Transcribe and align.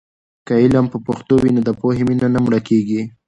که 0.45 0.53
علم 0.63 0.85
په 0.93 0.97
پښتو 1.07 1.33
وي، 1.41 1.51
نو 1.55 1.61
د 1.67 1.69
پوهې 1.79 2.03
مینه 2.07 2.27
نه 2.33 2.39
مړه 2.45 2.59
کېږي. 2.67 3.01